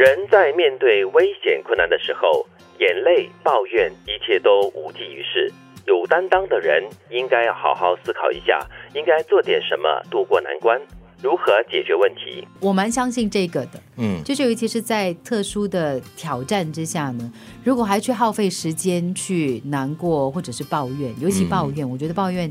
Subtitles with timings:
[0.00, 2.46] 人在面对危险困难的时候，
[2.78, 5.52] 眼泪、抱怨，一切都无济于事。
[5.86, 10.80] 有担当的人应该要好好思考一下，应该做点什么渡过难关，
[11.22, 12.48] 如何解决问题。
[12.62, 17.30] 我蛮相信这个的，嗯，就是尤其是在特殊的挑战之下呢，
[17.62, 22.50] 如果还去耗费时间去难过或者是抱怨，尤其抱怨，我觉得抱怨。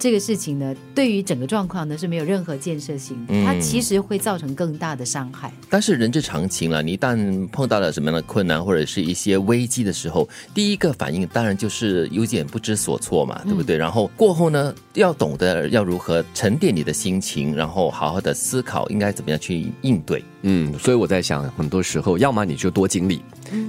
[0.00, 5.52] 这个事情呢，对于整个状况呢是没有任何建设性的，它其实会造成更大的伤害。
[5.68, 13.76] 但是人之常情了，你一旦碰到了什么样的困难或者是一些危机的时候，第一个反应当然就是有点不知所措嘛，对不对？
[13.76, 20.24] 然后过后呢，要懂得要如何沉淀你的心情，然后好好的思考应该怎么样去应对。
[20.42, 23.20] 嗯，所以我在想，很多时候，要么你就多经历，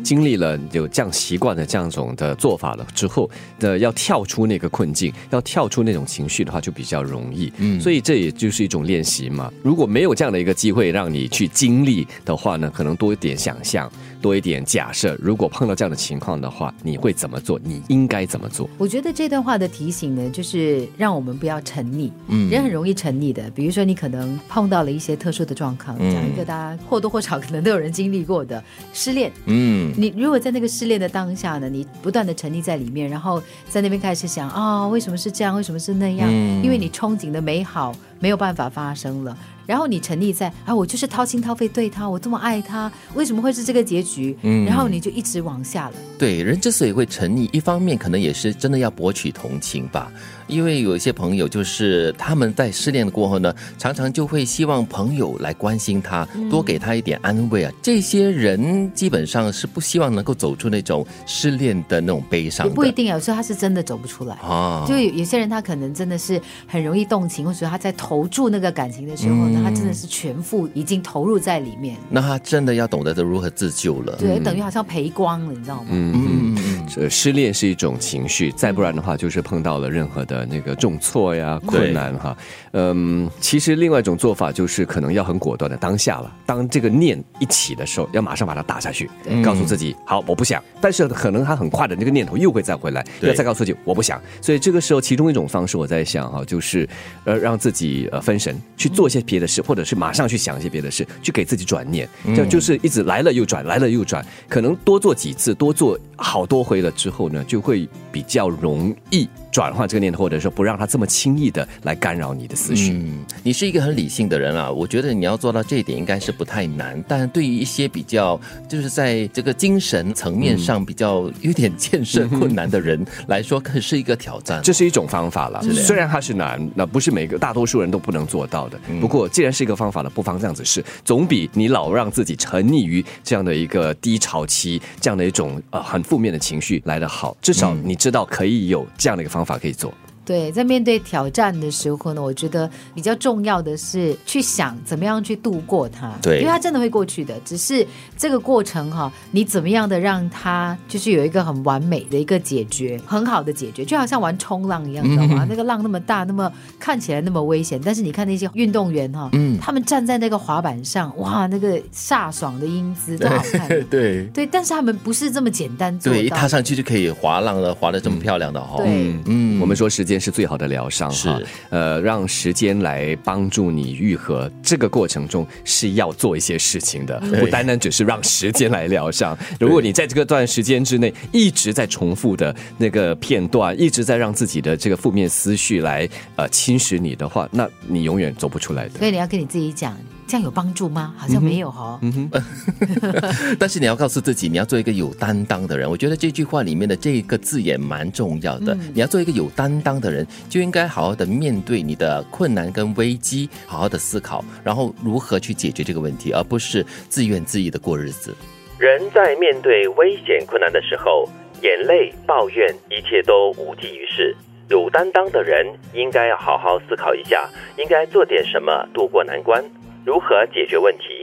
[0.03, 7.51] 经历了有这样习惯的这样种的做法了之后，的要跳出那个困境，要跳出那种情绪的话，就比较容易。
[7.57, 9.51] 嗯，所以这也就是一种练习嘛。
[9.63, 13.91] 如果没有这样的一个机会让你去经历的话呢，可能多一点想象。
[14.21, 17.59] 多一点假设，如果碰到这样的情况的话，你会怎么做？
[17.63, 18.69] 你应该怎么做？
[18.77, 22.11] 我觉得这段话的提醒呢，就是让我们不要沉溺。
[22.27, 23.49] 嗯，人很容易沉溺的。
[23.51, 29.31] 比如说，你可能碰到了一些特殊的状况，讲一个大家或多或少可能都有人经历过的失恋。
[29.45, 35.55] 嗯，你如果在那个失恋的当下呢，你不断的沉溺在里面，然后在那边开始想啊，为什么是这样？
[35.55, 36.31] 为什么是那样？
[36.63, 39.35] 因为你憧憬的美好没有办法发生了。
[39.65, 44.37] 然后你沉溺在啊，我就是掏心掏肺对他，我这么爱他，为什么会是这个结局？
[44.41, 45.93] 嗯，然后你就一直往下了。
[46.17, 50.11] 对，人之所以会沉溺，一方面可能也是真的要博取同情吧。
[50.47, 57.71] 因为有一些朋友，就是他们在失恋的过后呢，常常就会希望朋友来关心他，多给他一点安慰啊。
[57.81, 62.69] 这些人基本上是不希望能够走出那种失恋的那种悲伤。
[62.69, 64.83] 不一定，有时候他是真的走不出来啊。
[64.85, 71.97] 就有有些人，他可能真的是很容易动情，或者他在投注那个感情的时候呢，他真的是全副已经投入在里面。
[72.09, 74.15] 那他真的要懂得如何自救了。
[74.17, 75.87] 对，等于好像赔光了，你知道吗？
[75.89, 77.09] 嗯嗯嗯。
[77.09, 80.45] 失恋是一种情绪，再不然的话，就是碰到了任何的。
[80.51, 82.35] 那个重挫呀，困难哈，
[82.73, 86.29] 嗯，其实另外一种做法就是可能要很果断的当下了。
[86.45, 89.09] 当这个念一起的时候，要马上把它打下去，
[89.43, 90.61] 告诉自己好，我不想。
[90.81, 94.21] 但是可能他很快的那个念头又会再回来，要再告诉自己我不想。
[94.41, 96.89] 所以这个时候，其中一种方式我在想哈，就是
[97.23, 109.27] 呃让自己呃分神去做一些别的事，或者是马上去想一些别的事，去给自己转念，就就是一直来了又转，来了又转，可能多做几次，多做好多回了之后呢，就会比较容易。
[109.51, 112.93] 转换这个念头，或者说不让他这么轻易的来干扰你的思绪。
[112.93, 117.03] 嗯，你是一个很理性的人啊，我觉得你要做到这一点应该是不太难。
[117.07, 118.39] 但对于一些比较
[118.69, 124.61] 就是在这个精神层面上比较有点建设困难的人来说，可是一个挑战。
[124.63, 128.79] 这是一种方法了，虽然它是难，那不是每个大多数人都不能做到的。
[129.01, 137.35] 不过既然是一个方法了，不妨这样子试，总比你老让自己沉溺于这样的一个低潮期，这样的一种呃很负面的情绪来的好。
[137.41, 139.40] 至少你知道可以有这样的一个方。
[139.41, 139.91] 方法可以做。
[140.31, 146.09] 对，在面对挑战的时候呢，我觉得比较重要的是去想怎么样去度过它。
[146.21, 147.85] 对，因为它真的会过去的，只是
[148.17, 155.45] 这个过程哈，你怎么样的让它就是有一个很完美的一个解决，很好的解决，就好像玩冲浪一样，知道吗？
[155.49, 156.49] 那个浪那么大，那么
[156.79, 163.67] 看起来那么危险，但是你看那些运动员哈，嗯，他们站在那个滑板上，哇，那个飒爽的英姿多好看。
[163.91, 168.77] 对对，但是他们不是这么简单做对，一踏上去就可以滑浪了，滑的这么漂亮的哈。
[168.77, 168.85] 对，
[169.25, 170.20] 嗯，我们说时间。
[170.21, 174.49] 是最好的疗伤，哈呃，让时间来帮助你愈合。
[174.61, 179.37] 这个过程中是要做一些事情的，不单单只是让时间来疗伤。
[179.59, 188.99] 如果你在这个段时间之内一直在重复的那个片段，一直在让自己的这个负面思绪来呃侵蚀你的话，那你永远走不出来的。
[188.99, 189.97] 所以你要跟你自己讲。
[190.31, 191.13] 这样有帮助吗？
[191.17, 191.99] 好像没有哈。
[192.01, 192.41] 嗯哼。
[193.59, 195.89] 但是你要告诉自己，你要做一个有担当的人。
[195.89, 198.73] 我觉得这句话里面的这个字眼蛮重要的。
[198.93, 208.33] 你要做一个有担当的人，就应该好好的面对你的困难跟危机，好好的思考，然后如何去解决这个问题，而不是自怨自艾的过日子。
[208.79, 211.27] 人在面对危险困难的时候，
[211.61, 214.33] 眼泪、抱怨，一切都无济于事。
[214.69, 219.61] 有担当的人应该要好好思考一下，应该做点什么渡过难关。
[220.03, 221.20] 如何解决问题？